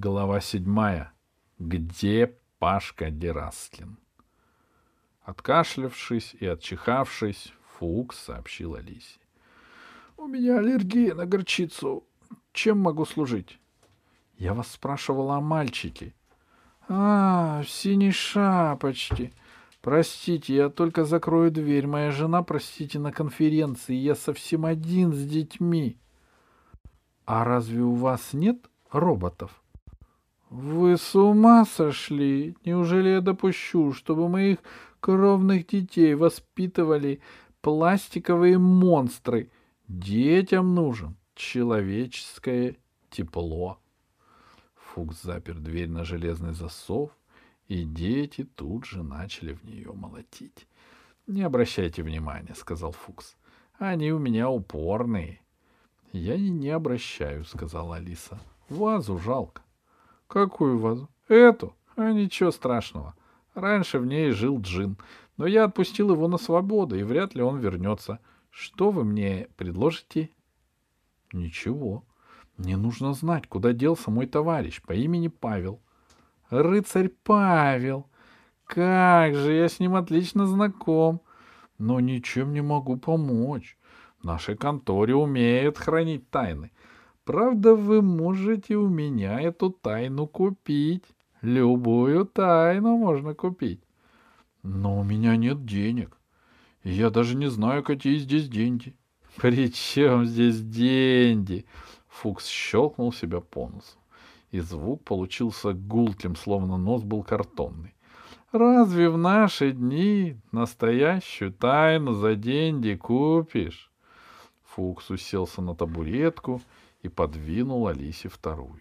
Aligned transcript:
Глава 0.00 0.40
седьмая. 0.40 1.12
Где 1.58 2.32
Пашка 2.60 3.10
Дерастлин? 3.10 3.98
Откашлявшись 5.22 6.36
и 6.38 6.46
отчихавшись, 6.46 7.52
Фукс 7.66 8.16
сообщил 8.16 8.76
Алисе.— 8.76 9.18
У 10.16 10.28
меня 10.28 10.58
аллергия 10.58 11.16
на 11.16 11.26
горчицу. 11.26 12.06
Чем 12.52 12.78
могу 12.78 13.06
служить?— 13.06 13.58
Я 14.38 14.54
вас 14.54 14.70
спрашивала 14.70 15.38
о 15.38 15.40
мальчике.— 15.40 16.14
А, 16.88 17.62
в 17.64 17.68
синей 17.68 18.12
шапочке. 18.12 19.32
Простите, 19.80 20.54
я 20.54 20.68
только 20.68 21.04
закрою 21.04 21.50
дверь. 21.50 21.88
Моя 21.88 22.12
жена, 22.12 22.44
простите, 22.44 23.00
на 23.00 23.10
конференции. 23.10 23.96
Я 23.96 24.14
совсем 24.14 24.64
один 24.64 25.12
с 25.12 25.24
детьми.— 25.24 25.98
А 27.26 27.44
разве 27.44 27.82
у 27.82 27.94
вас 27.94 28.32
нет 28.32 28.70
роботов?— 28.92 29.60
Вы 30.50 30.96
с 30.96 31.14
ума 31.14 31.66
сошли? 31.66 32.56
Неужели 32.64 33.10
я 33.10 33.20
допущу, 33.20 33.92
чтобы 33.92 34.28
моих 34.28 34.58
кровных 35.00 35.66
детей 35.66 36.14
воспитывали 36.14 37.20
пластиковые 37.60 38.58
монстры? 38.58 39.50
Детям 39.88 40.74
нужен 40.74 41.16
человеческое 41.34 42.76
тепло. 43.10 43.78
Фукс 44.74 45.22
запер 45.22 45.58
дверь 45.58 45.90
на 45.90 46.04
железный 46.04 46.54
засов, 46.54 47.10
и 47.68 47.84
дети 47.84 48.44
тут 48.44 48.86
же 48.86 49.02
начали 49.02 49.52
в 49.52 49.64
нее 49.64 49.92
молотить.— 49.92 50.66
Не 51.26 51.42
обращайте 51.42 52.02
внимания,— 52.02 52.54
сказал 52.56 52.92
Фукс.— 52.92 53.36
Они 53.78 54.12
у 54.12 54.18
меня 54.18 54.48
упорные.— 54.48 55.42
Я 56.12 56.36
и 56.36 56.48
не 56.48 56.70
обращаю,— 56.70 57.44
сказала 57.46 57.96
Алиса.— 57.96 58.40
Вазу 58.70 59.18
жалко.— 59.18 59.62
Какую 60.28 60.78
вазу?— 60.78 61.08
Эту. 61.28 61.74
А 61.96 62.12
ничего 62.12 62.52
страшного. 62.52 63.14
Раньше 63.54 63.98
в 63.98 64.06
ней 64.06 64.30
жил 64.30 64.60
джин, 64.60 64.96
но 65.36 65.46
я 65.46 65.64
отпустил 65.64 66.12
его 66.12 66.28
на 66.28 66.38
свободу, 66.38 66.96
и 66.96 67.02
вряд 67.02 67.34
ли 67.34 67.42
он 67.42 67.58
вернется. 67.58 68.20
Что 68.50 68.90
вы 68.90 69.04
мне 69.04 69.48
предложите?— 69.56 70.30
Ничего. 71.32 72.04
Мне 72.56 72.76
нужно 72.76 73.14
знать, 73.14 73.48
куда 73.48 73.72
делся 73.72 74.10
мой 74.10 74.26
товарищ 74.26 74.80
по 74.82 74.92
имени 74.92 75.28
Павел.— 75.28 75.80
Рыцарь 76.50 77.08
Павел! 77.08 78.08
Как 78.64 79.34
же, 79.34 79.54
я 79.54 79.68
с 79.68 79.80
ним 79.80 79.94
отлично 79.94 80.46
знаком. 80.46 81.22
Но 81.78 82.00
ничем 82.00 82.52
не 82.52 82.60
могу 82.60 82.96
помочь. 82.96 83.78
В 84.20 84.24
нашей 84.24 84.56
конторе 84.56 85.14
умеют 85.14 85.78
хранить 85.78 86.28
тайны. 86.28 86.70
Правда, 87.28 87.74
вы 87.74 88.00
можете 88.00 88.76
у 88.76 88.88
меня 88.88 89.38
эту 89.38 89.68
тайну 89.68 90.26
купить. 90.26 91.04
Любую 91.42 92.24
тайну 92.24 92.96
можно 92.96 93.34
купить. 93.34 93.82
Но 94.62 94.98
у 94.98 95.04
меня 95.04 95.36
нет 95.36 95.66
денег. 95.66 96.16
И 96.84 96.90
я 96.90 97.10
даже 97.10 97.36
не 97.36 97.50
знаю, 97.50 97.84
какие 97.84 98.16
здесь 98.16 98.48
деньги. 98.48 98.96
При 99.36 99.70
чем 99.70 100.24
здесь 100.24 100.62
деньги? 100.62 101.66
Фукс 102.08 102.46
щелкнул 102.46 103.12
себя 103.12 103.40
по 103.40 103.68
носу. 103.68 103.98
И 104.50 104.60
звук 104.60 105.04
получился 105.04 105.74
гулким, 105.74 106.34
словно 106.34 106.78
нос 106.78 107.02
был 107.02 107.22
картонный. 107.22 107.94
Разве 108.52 109.10
в 109.10 109.18
наши 109.18 109.72
дни 109.72 110.38
настоящую 110.50 111.52
тайну 111.52 112.14
за 112.14 112.36
деньги 112.36 112.94
купишь? 112.94 113.92
Фукс 114.64 115.10
уселся 115.10 115.60
на 115.60 115.74
табуретку 115.74 116.54
и 116.56 116.77
подвинул 117.08 117.88
Алисе 117.88 118.28
вторую. 118.28 118.80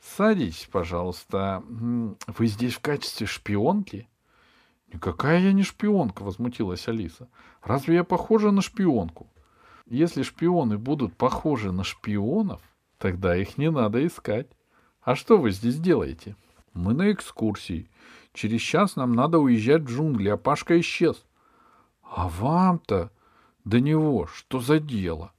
Садитесь, 0.00 0.68
пожалуйста. 0.70 1.62
Вы 1.66 2.46
здесь 2.46 2.74
в 2.74 2.80
качестве 2.80 3.26
шпионки? 3.26 4.08
Никакая 4.92 5.40
я 5.40 5.52
не 5.52 5.62
шпионка, 5.62 6.22
возмутилась 6.22 6.86
Алиса. 6.88 7.28
Разве 7.62 7.96
я 7.96 8.04
похожа 8.04 8.50
на 8.50 8.60
шпионку? 8.60 9.28
Если 9.86 10.22
шпионы 10.22 10.78
будут 10.78 11.16
похожи 11.16 11.72
на 11.72 11.84
шпионов, 11.84 12.62
тогда 12.98 13.36
их 13.36 13.58
не 13.58 13.70
надо 13.70 14.06
искать. 14.06 14.48
А 15.02 15.16
что 15.16 15.38
вы 15.38 15.50
здесь 15.50 15.78
делаете? 15.78 16.36
Мы 16.74 16.94
на 16.94 17.12
экскурсии. 17.12 17.88
Через 18.32 18.60
час 18.60 18.96
нам 18.96 19.12
надо 19.12 19.38
уезжать 19.38 19.82
в 19.82 19.88
джунгли, 19.88 20.28
а 20.28 20.36
Пашка 20.36 20.78
исчез. 20.80 21.24
А 22.02 22.28
вам-то 22.28 23.10
до 23.64 23.80
него 23.80 24.26
что 24.26 24.60
за 24.60 24.78
дело? 24.78 25.32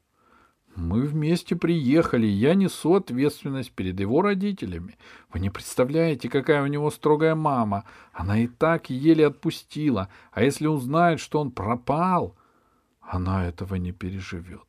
Мы 0.76 1.04
вместе 1.04 1.56
приехали, 1.56 2.28
я 2.28 2.54
несу 2.54 2.96
ответственность 2.96 3.72
перед 3.72 3.98
его 3.98 4.22
родителями. 4.22 4.98
Вы 5.32 5.40
не 5.40 5.50
представляете, 5.50 6.28
какая 6.28 6.62
у 6.64 6.68
него 6.68 6.92
строгая 6.92 7.34
мама. 7.34 7.86
Она 8.12 8.40
и 8.40 8.48
так 8.48 8.90
еле 8.90 9.28
отпустила. 9.28 10.10
А 10.32 10.44
если 10.44 10.68
узнает, 10.68 11.22
что 11.22 11.40
он 11.40 11.52
пропал, 11.52 12.36
она 13.00 13.48
этого 13.48 13.76
не 13.76 13.94
переживет. 13.94 14.68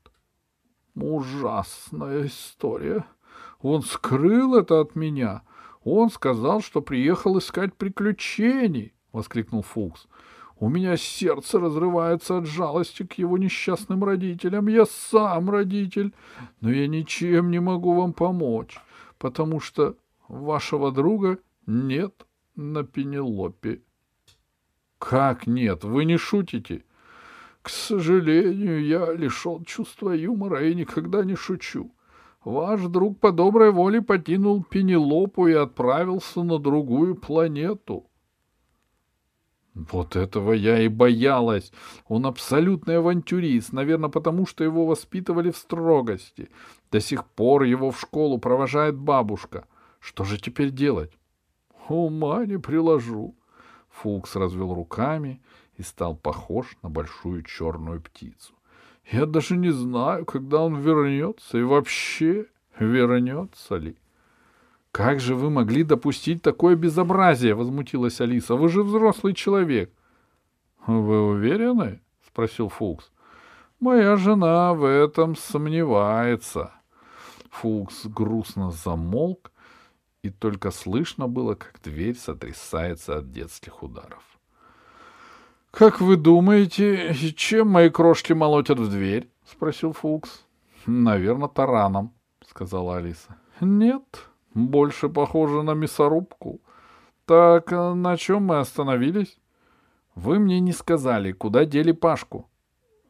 Ужасная 0.95 2.27
история. 2.27 3.05
Он 3.61 3.83
скрыл 3.83 4.55
это 4.55 4.81
от 4.81 4.95
меня. 4.95 5.43
Он 5.83 6.09
сказал, 6.11 6.61
что 6.61 6.83
приехал 6.83 7.37
искать 7.39 7.75
приключений,— 7.75 8.95
воскликнул 9.13 9.63
Фукс. 9.63 10.07
У 10.59 10.71
меня 10.71 10.97
сердце 10.97 11.61
разрывается 11.61 12.39
от 12.39 12.47
жалости 12.47 13.05
к 13.05 13.15
его 13.15 13.37
несчастным 13.37 14.03
родителям. 14.05 14.69
Я 14.69 14.87
сам 14.87 15.51
родитель, 15.51 16.15
но 16.63 16.71
я 16.71 16.89
ничем 16.89 17.51
не 17.51 17.61
могу 17.61 17.93
вам 17.93 18.15
помочь, 18.15 18.79
потому 19.19 19.61
что 19.61 19.97
вашего 20.29 20.93
друга 20.93 21.39
нет 21.67 22.27
на 22.55 22.85
Пенелопе.— 22.85 23.83
Как 24.99 25.47
нет? 25.47 25.85
Вы 25.85 26.07
не 26.07 26.17
шутите?— 26.17 26.85
К 27.63 27.69
сожалению, 27.69 28.83
я 28.83 29.13
лишен 29.13 29.63
чувства 29.65 30.13
юмора 30.13 30.67
и 30.67 30.75
никогда 30.75 31.23
не 31.23 31.35
шучу. 31.35 31.93
Ваш 32.45 32.81
друг 32.81 33.21
по 33.21 33.31
доброй 33.31 33.73
воле 33.73 34.01
покинул 34.01 34.65
Пенелопу 34.65 35.49
и 35.49 35.53
отправился 35.53 36.43
на 36.43 36.59
другую 36.59 37.15
планету.— 37.15 38.07
вот 39.77 40.17
этого 40.17 40.53
я 40.53 40.81
и 40.81 40.89
боялась. 40.89 41.71
Он 42.09 42.25
абсолютный 42.25 42.97
авантюрист, 42.97 43.75
наверное, 43.75 44.09
потому 44.09 44.47
что 44.47 44.65
его 44.65 44.87
воспитывали 44.87 45.51
в 45.51 45.57
строгости. 45.59 46.49
До 46.91 46.99
сих 46.99 47.27
пор 47.27 47.65
его 47.65 47.91
в 47.91 48.01
школу 48.01 48.39
провожает 48.39 48.97
бабушка. 48.97 49.67
Что 50.01 50.25
же 50.25 50.39
теперь 50.39 50.71
делать? 50.71 51.13
Ума 51.89 52.47
не 52.47 52.59
приложу. 52.59 53.37
Фукс 53.91 54.35
развел 54.37 54.75
руками 54.75 55.43
и 55.77 55.83
стал 55.83 56.17
похож 56.17 56.77
на 56.83 56.89
большую 56.89 57.43
черную 57.43 58.01
птицу. 58.01 58.55
Я 59.13 59.27
даже 59.27 59.57
не 59.57 59.71
знаю, 59.71 60.25
когда 60.25 60.63
он 60.63 60.81
вернется 60.81 61.59
и 61.59 61.63
вообще 61.63 62.47
вернется 62.79 63.77
ли. 63.77 63.97
«Как 64.97 65.21
же 65.21 65.35
вы 65.35 65.51
могли 65.51 65.83
допустить 65.83 66.41
такое 66.41 66.75
безобразие?»— 66.75 67.55
возмутилась 67.55 68.19
Алиса. 68.23 68.55
«Вы 68.55 68.71
же 68.71 68.83
взрослый 68.83 69.35
человек». 69.35 69.93
«Вы 70.87 71.21
уверены?»— 71.21 72.01
спросил 72.27 72.71
Фукс. 72.71 73.11
«Моя 73.79 74.17
жена 74.17 74.73
в 74.73 74.87
этом 74.87 75.37
сомневается». 75.37 76.71
Фукс 77.51 78.07
грустно 78.07 78.71
замолк, 78.71 79.53
и 80.23 80.31
только 80.31 80.71
слышно 80.71 81.29
было, 81.29 81.57
как 81.57 81.79
дверь 81.83 82.17
сотрясается 82.17 83.19
от 83.19 83.31
детских 83.31 83.83
ударов. 83.83 84.25
«Как 85.73 86.01
вы 86.01 86.17
думаете, 86.17 87.13
чем 87.37 87.69
мои 87.69 87.91
крошки 87.91 88.33
молотят 88.33 88.79
в 88.79 88.89
дверь?»— 88.89 89.29
спросил 89.45 89.93
Фукс. 89.93 90.47
«Наверное, 90.87 91.49
тараном»,— 91.49 92.15
сказала 92.49 92.97
Алиса. 92.97 93.37
«Нет», 93.61 94.27
больше 94.57 95.09
похоже 95.09 95.63
на 95.63 95.75
мясорубку. 95.75 96.61
Так 97.27 97.73
э, 97.73 97.95
на 97.95 98.17
чем 98.17 98.45
мы 98.45 98.59
остановились? 98.59 99.39
Вы 100.15 100.39
мне 100.39 100.61
не 100.61 100.73
сказали, 100.73 101.33
куда 101.33 101.65
дели 101.65 101.93
Пашку. 101.93 102.49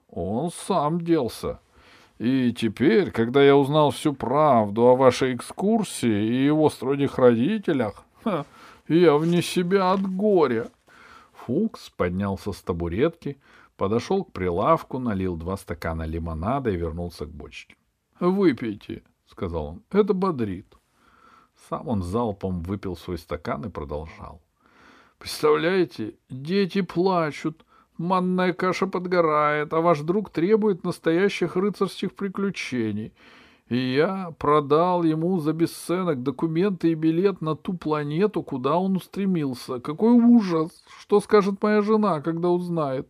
Он 0.09 0.51
сам 0.51 1.01
делся. 1.01 1.61
И 2.19 2.53
теперь, 2.53 3.11
когда 3.11 3.43
я 3.43 3.57
узнал 3.57 3.91
всю 3.91 4.13
правду 4.13 4.83
о 4.83 4.97
вашей 4.97 5.35
экскурсии 5.35 6.09
и 6.09 6.45
его 6.47 6.71
строгих 6.71 7.19
родителях, 7.19 8.05
ха, 8.25 8.45
я 8.89 9.15
вне 9.17 9.43
себя 9.43 9.93
от 9.93 10.01
горя. 10.01 10.69
Фукс 11.45 11.91
поднялся 11.91 12.53
с 12.53 12.63
табуретки, 12.63 13.39
подошел 13.77 14.25
к 14.25 14.33
прилавку, 14.33 14.99
налил 14.99 15.37
два 15.37 15.57
стакана 15.57 16.05
лимонада 16.05 16.71
и 16.71 16.77
вернулся 16.77 17.27
к 17.27 17.31
бочке.— 17.31 17.77
Выпейте,— 18.21 19.03
сказал 19.27 19.67
он,— 19.67 19.83
это 19.91 20.15
бодрит. 20.15 20.76
Сам 21.69 21.89
он 21.89 22.03
залпом 22.03 22.63
выпил 22.63 22.97
свой 22.97 23.19
стакан 23.19 23.65
и 23.65 23.71
продолжал. 23.71 24.41
«Представляете, 25.19 26.15
дети 26.29 26.83
плачут, 26.83 27.65
манная 27.99 28.53
каша 28.53 28.87
подгорает, 28.87 29.73
а 29.73 29.81
ваш 29.81 30.01
друг 30.01 30.31
требует 30.31 30.85
настоящих 30.85 31.57
рыцарских 31.57 32.15
приключений. 32.15 33.13
И 33.69 33.77
я 33.77 34.33
продал 34.39 35.03
ему 35.03 35.41
за 35.41 35.53
бесценок 35.53 36.23
документы 36.23 36.93
и 36.93 36.95
билет 36.95 37.41
на 37.41 37.57
ту 37.57 37.75
планету, 37.75 38.43
куда 38.43 38.77
он 38.77 38.97
устремился. 38.97 39.81
Какой 39.81 40.13
ужас! 40.13 40.71
Что 41.01 41.21
скажет 41.21 41.61
моя 41.63 41.83
жена, 41.83 42.21
когда 42.21 42.49
узнает? 42.51 43.09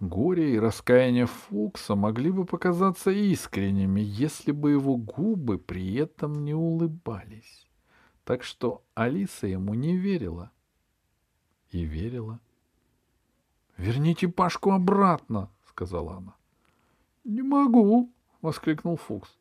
Горе 0.00 0.54
и 0.54 0.58
раскаяние 0.60 1.26
Фукса 1.26 1.96
могли 1.96 2.30
бы 2.30 2.44
показаться 2.44 3.10
искренними, 3.10 4.00
если 4.00 4.52
бы 4.52 4.70
его 4.70 4.96
губы 4.96 5.58
при 5.58 5.94
этом 5.96 6.44
не 6.44 6.54
улыбались. 6.54 7.66
Так 8.24 8.44
что 8.44 8.84
Алиса 8.94 9.48
ему 9.48 9.74
не 9.74 9.96
верила. 9.96 10.52
И 11.72 11.82
верила. 11.82 12.38
«Верните 13.76 14.28
Пашку 14.28 14.70
обратно»,— 14.70 15.50
сказала 15.68 16.16
она. 16.16 16.34
«Не 17.24 17.42
могу»,— 17.42 18.12
воскликнул 18.42 18.96
Фукс. 18.96 19.36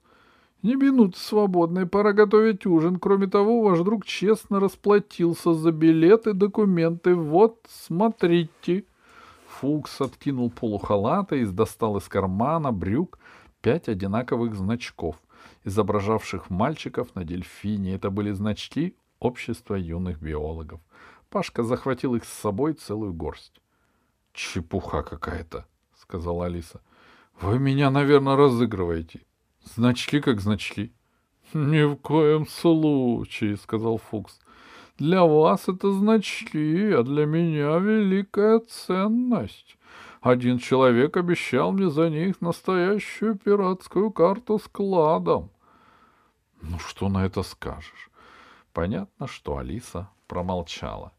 «Не 0.64 0.76
минуты 0.76 1.20
свободной, 1.20 1.86
пора 1.86 2.14
готовить 2.14 2.66
ужин. 2.66 2.98
Кроме 3.00 3.28
того, 3.28 3.62
ваш 3.62 3.80
друг 3.82 4.06
честно 4.06 4.60
расплатился 4.60 5.54
за 5.54 5.72
билеты, 5.72 6.34
документы. 6.34 7.14
Вот, 7.14 7.66
смотрите». 7.70 8.86
Фукс 9.60 10.02
откинул 10.02 10.52
полухалата 10.52 11.36
и 11.36 11.46
достал 11.46 11.98
из 11.98 12.08
кармана 12.08 12.72
брюк 12.72 13.18
пять 13.62 13.90
одинаковых 13.90 14.56
значков, 14.56 15.16
изображавших 15.64 16.50
мальчиков 16.50 17.16
на 17.16 17.24
дельфине. 17.24 17.96
Это 17.96 18.12
были 18.12 18.32
значки 18.32 18.96
общества 19.20 19.76
юных 19.76 20.22
биологов. 20.22 20.80
Пашка 21.30 21.64
захватил 21.64 22.16
их 22.16 22.24
с 22.26 22.34
собой 22.34 22.74
целую 22.74 23.14
горсть. 23.14 23.60
«Чепуха 24.34 25.02
какая-то»,— 25.02 25.66
сказала 25.96 26.46
Алиса. 26.46 26.82
«Вы 27.42 27.58
меня, 27.58 27.90
наверное, 27.90 28.36
разыгрываете. 28.36 29.22
Значки 29.64 30.22
как 30.22 30.40
значки». 30.40 30.94
«Ни 31.54 31.84
в 31.84 31.96
коем 31.96 32.46
случае»,— 32.46 33.58
сказал 33.58 33.98
Фукс. 33.98 34.40
«Для 34.98 35.24
вас 35.24 35.70
это 35.70 35.92
значки, 35.92 36.92
а 36.92 37.04
для 37.04 37.26
меня 37.26 37.78
великая 37.78 38.60
ценность. 38.60 39.78
Один 40.22 40.58
человек 40.58 41.18
обещал 41.18 41.72
мне 41.72 41.90
за 41.90 42.10
них 42.10 42.42
настоящую 42.42 43.36
пиратскую 43.36 44.12
карту 44.12 44.58
с 44.58 44.68
кладом». 44.68 45.52
«Ну 46.62 46.80
что 46.80 47.10
на 47.10 47.26
это 47.26 47.44
скажешь?» 47.44 48.10
Понятно, 48.74 49.28
что 49.28 49.58
Алиса 49.58 50.10
промолчала. 50.28 51.12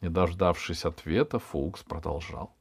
Не 0.00 0.10
дождавшись 0.10 0.84
ответа, 0.84 1.38
Фукс 1.38 1.82
продолжал. 1.82 2.54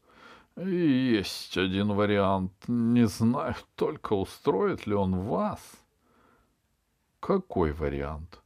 «Есть 0.56 1.58
один 1.58 1.92
вариант. 1.92 2.54
Не 2.68 3.08
знаю 3.08 3.56
только, 3.76 4.14
устроит 4.14 4.88
ли 4.88 4.94
он 4.94 5.20
вас». 5.20 5.60
«Какой 7.20 7.72
вариант?» 7.72 8.42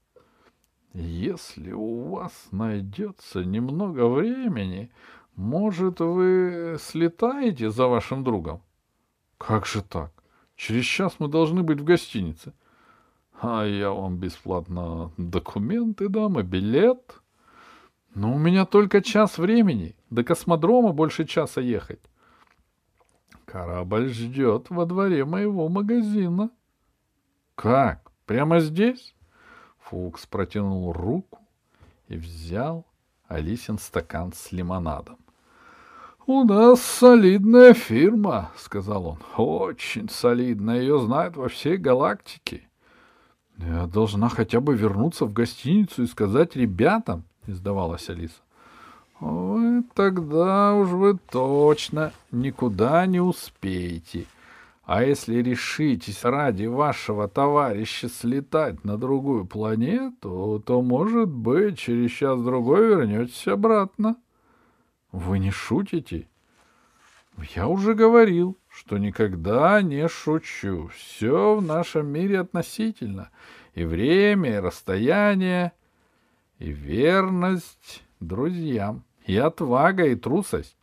«Если 0.93 1.71
у 1.71 2.09
вас 2.09 2.47
найдется 2.51 3.43
немного 3.43 4.07
времени, 4.07 4.91
может, 5.35 5.99
вы 5.99 6.77
слетаете 6.79 7.69
за 7.69 7.87
вашим 7.87 8.23
другом?» 8.23 8.61
«Как 9.37 9.65
же 9.65 9.81
так? 9.81 10.11
Через 10.55 10.85
час 10.85 11.15
мы 11.19 11.27
должны 11.27 11.63
быть 11.63 11.79
в 11.79 11.83
гостинице». 11.83 12.53
«А 13.41 13.63
я 13.63 13.91
вам 13.91 14.17
бесплатно 14.17 15.11
документы 15.17 16.09
дам 16.09 16.39
и 16.39 16.43
билет». 16.43 17.21
Но 18.15 18.33
у 18.33 18.37
меня 18.37 18.65
только 18.65 19.01
час 19.01 19.37
времени. 19.37 19.95
До 20.09 20.23
космодрома 20.23 20.93
больше 20.93 21.25
часа 21.25 21.61
ехать. 21.61 22.01
Корабль 23.45 24.09
ждет 24.09 24.69
во 24.69 24.85
дворе 24.85 25.25
моего 25.25 25.69
магазина. 25.69 26.49
Как? 27.55 28.11
Прямо 28.25 28.59
здесь? 28.59 29.15
Фукс 29.89 30.27
протянул 30.27 30.91
руку 30.91 31.39
и 32.09 32.15
взял 32.15 32.85
Алисин 33.27 33.79
стакан 33.79 34.33
с 34.33 34.51
лимонадом. 34.51 35.17
«У 36.27 36.43
нас 36.43 36.79
солидная 36.81 37.73
фирма»,— 37.73 38.51
сказал 38.57 39.07
он. 39.07 39.17
«Очень 39.35 40.07
солидная. 40.09 40.81
Ее 40.81 40.99
знают 40.99 41.35
во 41.35 41.49
всей 41.49 41.77
галактике». 41.77 42.69
«Я 43.57 43.87
должна 43.87 44.29
хотя 44.29 44.61
бы 44.61 44.75
вернуться 44.75 45.25
в 45.25 45.33
гостиницу 45.33 46.03
и 46.03 46.07
сказать 46.07 46.55
ребятам, 46.55 47.23
не 47.47 47.55
сдавалась 47.55 48.09
Алиса. 48.09 48.41
Ой, 49.19 49.83
тогда 49.95 50.75
уж 50.75 50.89
вы 50.89 51.17
точно 51.17 52.13
никуда 52.31 53.05
не 53.07 53.19
успеете. 53.19 54.27
А 54.91 55.03
если 55.03 55.35
решитесь 55.43 56.23
ради 56.23 56.65
вашего 56.65 57.27
товарища 57.27 58.09
слетать 58.09 58.83
на 58.83 58.97
другую 58.97 59.45
планету, 59.45 60.63
то, 60.65 60.81
может 60.81 61.29
быть, 61.29 61.77
через 61.77 62.09
час-другой 62.09 62.87
вернетесь 62.87 63.47
обратно. 63.47 64.15
Вы 65.11 65.37
не 65.37 65.51
шутите? 65.51 66.27
Я 67.53 67.67
уже 67.67 67.93
говорил, 67.93 68.57
что 68.67 68.97
никогда 68.97 69.79
не 69.83 70.07
шучу. 70.07 70.87
Все 70.87 71.57
в 71.57 71.61
нашем 71.61 72.07
мире 72.07 72.39
относительно. 72.39 73.29
И 73.75 73.83
время, 73.83 74.55
и 74.55 74.59
расстояние 74.59 75.73
и 76.57 76.71
верность 76.71 78.03
друзьям, 78.19 79.03
и 79.27 79.37
отвага, 79.37 80.07
и 80.07 80.15
трусость. 80.15 80.78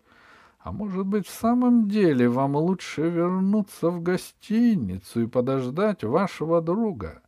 А 0.66 0.72
может 0.72 1.06
быть, 1.06 1.28
в 1.28 1.30
самом 1.30 1.88
деле 1.88 2.28
вам 2.28 2.56
лучше 2.56 3.02
вернуться 3.02 3.88
в 3.88 4.02
гостиницу 4.02 5.22
и 5.22 5.28
подождать 5.28 6.02
вашего 6.02 6.60
друга, 6.60 7.22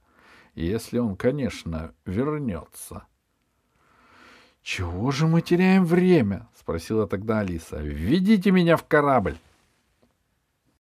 если 0.57 0.99
он, 0.99 1.15
конечно, 1.15 1.93
вернется.— 2.05 3.05
Чего 4.63 5.13
же 5.13 5.29
мы 5.29 5.41
теряем 5.41 5.85
время?— 5.85 6.49
спросила 6.59 7.07
тогда 7.07 7.39
Алиса.— 7.39 7.77
Введите 7.81 8.51
меня 8.51 8.77
в 8.77 8.85
корабль. 8.85 9.37